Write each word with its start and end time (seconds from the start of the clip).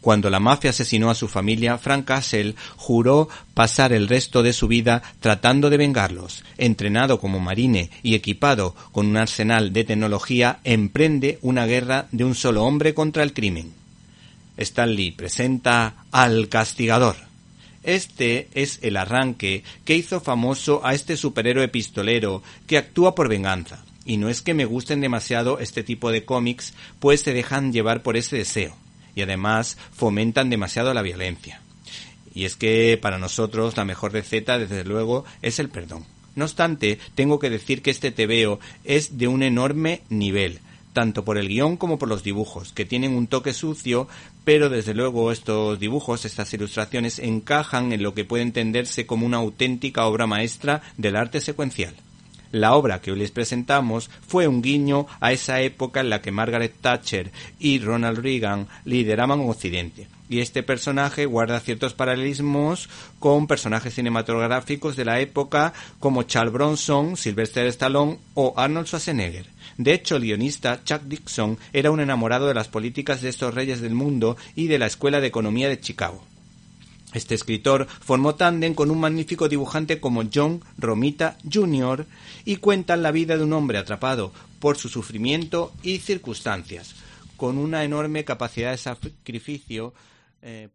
Cuando 0.00 0.30
la 0.30 0.40
mafia 0.40 0.70
asesinó 0.70 1.10
a 1.10 1.14
su 1.14 1.28
familia, 1.28 1.76
Frank 1.76 2.06
Castle 2.06 2.54
juró 2.76 3.28
pasar 3.52 3.92
el 3.92 4.08
resto 4.08 4.42
de 4.42 4.54
su 4.54 4.66
vida 4.66 5.02
tratando 5.20 5.68
de 5.68 5.76
vengarlos. 5.76 6.42
Entrenado 6.56 7.20
como 7.20 7.38
marine 7.38 7.90
y 8.02 8.14
equipado 8.14 8.74
con 8.92 9.06
un 9.06 9.18
arsenal 9.18 9.74
de 9.74 9.84
tecnología, 9.84 10.60
emprende 10.64 11.38
una 11.42 11.66
guerra 11.66 12.06
de 12.12 12.24
un 12.24 12.34
solo 12.34 12.64
hombre 12.64 12.94
contra 12.94 13.22
el 13.22 13.34
crimen. 13.34 13.74
Stan 14.56 14.94
Lee 14.94 15.12
presenta 15.12 16.04
al 16.10 16.48
castigador. 16.48 17.16
Este 17.82 18.48
es 18.54 18.78
el 18.82 18.96
arranque 18.96 19.64
que 19.84 19.96
hizo 19.96 20.20
famoso 20.20 20.80
a 20.84 20.94
este 20.94 21.16
superhéroe 21.16 21.68
pistolero 21.68 22.42
que 22.66 22.78
actúa 22.78 23.14
por 23.14 23.28
venganza. 23.28 23.84
Y 24.06 24.16
no 24.16 24.30
es 24.30 24.40
que 24.40 24.54
me 24.54 24.64
gusten 24.64 25.02
demasiado 25.02 25.58
este 25.60 25.82
tipo 25.82 26.10
de 26.10 26.24
cómics, 26.24 26.72
pues 26.98 27.20
se 27.20 27.34
dejan 27.34 27.72
llevar 27.72 28.02
por 28.02 28.16
ese 28.16 28.36
deseo 28.36 28.74
y 29.14 29.22
además 29.22 29.76
fomentan 29.92 30.50
demasiado 30.50 30.94
la 30.94 31.02
violencia. 31.02 31.60
Y 32.34 32.44
es 32.44 32.56
que 32.56 32.98
para 33.00 33.18
nosotros 33.18 33.76
la 33.76 33.84
mejor 33.84 34.12
receta, 34.12 34.58
desde 34.58 34.84
luego, 34.84 35.24
es 35.42 35.58
el 35.58 35.68
perdón. 35.68 36.04
No 36.36 36.44
obstante, 36.44 36.98
tengo 37.14 37.38
que 37.38 37.50
decir 37.50 37.82
que 37.82 37.90
este 37.90 38.12
tebeo 38.12 38.60
es 38.84 39.18
de 39.18 39.26
un 39.26 39.42
enorme 39.42 40.02
nivel, 40.08 40.60
tanto 40.92 41.24
por 41.24 41.38
el 41.38 41.48
guion 41.48 41.76
como 41.76 41.98
por 41.98 42.08
los 42.08 42.22
dibujos, 42.22 42.72
que 42.72 42.84
tienen 42.84 43.14
un 43.14 43.26
toque 43.26 43.52
sucio, 43.52 44.08
pero 44.44 44.68
desde 44.68 44.94
luego 44.94 45.32
estos 45.32 45.78
dibujos, 45.80 46.24
estas 46.24 46.52
ilustraciones 46.54 47.18
encajan 47.18 47.92
en 47.92 48.02
lo 48.02 48.14
que 48.14 48.24
puede 48.24 48.42
entenderse 48.42 49.06
como 49.06 49.26
una 49.26 49.38
auténtica 49.38 50.06
obra 50.06 50.26
maestra 50.26 50.82
del 50.96 51.16
arte 51.16 51.40
secuencial. 51.40 51.94
La 52.52 52.74
obra 52.74 53.00
que 53.00 53.12
hoy 53.12 53.18
les 53.18 53.30
presentamos 53.30 54.10
fue 54.26 54.48
un 54.48 54.60
guiño 54.60 55.06
a 55.20 55.32
esa 55.32 55.60
época 55.60 56.00
en 56.00 56.10
la 56.10 56.20
que 56.20 56.32
Margaret 56.32 56.74
Thatcher 56.80 57.30
y 57.60 57.78
Ronald 57.78 58.18
Reagan 58.18 58.66
lideraban 58.84 59.40
Occidente. 59.40 60.08
Y 60.28 60.40
este 60.40 60.62
personaje 60.62 61.26
guarda 61.26 61.60
ciertos 61.60 61.94
paralelismos 61.94 62.88
con 63.18 63.46
personajes 63.46 63.94
cinematográficos 63.94 64.96
de 64.96 65.04
la 65.04 65.20
época 65.20 65.72
como 65.98 66.24
Charles 66.24 66.52
Bronson, 66.52 67.16
Sylvester 67.16 67.66
Stallone 67.66 68.18
o 68.34 68.54
Arnold 68.56 68.86
Schwarzenegger. 68.86 69.46
De 69.76 69.92
hecho, 69.92 70.16
el 70.16 70.22
guionista 70.22 70.82
Chuck 70.84 71.02
Dixon 71.02 71.58
era 71.72 71.90
un 71.90 72.00
enamorado 72.00 72.48
de 72.48 72.54
las 72.54 72.68
políticas 72.68 73.22
de 73.22 73.28
estos 73.28 73.54
reyes 73.54 73.80
del 73.80 73.94
mundo 73.94 74.36
y 74.54 74.66
de 74.66 74.78
la 74.78 74.86
Escuela 74.86 75.20
de 75.20 75.28
Economía 75.28 75.68
de 75.68 75.80
Chicago. 75.80 76.24
Este 77.12 77.34
escritor 77.34 77.86
formó 77.88 78.34
tándem 78.34 78.74
con 78.74 78.90
un 78.90 79.00
magnífico 79.00 79.48
dibujante 79.48 80.00
como 80.00 80.22
John 80.32 80.62
Romita 80.78 81.36
Jr. 81.50 82.06
y 82.44 82.56
cuentan 82.56 83.02
la 83.02 83.10
vida 83.10 83.36
de 83.36 83.44
un 83.44 83.52
hombre 83.52 83.78
atrapado 83.78 84.32
por 84.58 84.76
su 84.76 84.88
sufrimiento 84.88 85.72
y 85.82 85.98
circunstancias, 85.98 86.94
con 87.36 87.58
una 87.58 87.84
enorme 87.84 88.24
capacidad 88.24 88.70
de 88.70 88.78
sacrificio 88.78 89.94
eh. 90.42 90.68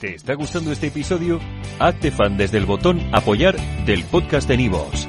¿Te 0.00 0.14
está 0.14 0.34
gustando 0.34 0.72
este 0.72 0.88
episodio? 0.88 1.40
Hazte 1.78 2.10
fan 2.10 2.36
desde 2.36 2.58
el 2.58 2.66
botón 2.66 3.00
apoyar 3.14 3.56
del 3.86 4.04
podcast 4.04 4.46
de 4.46 4.58
Nivos. 4.58 5.08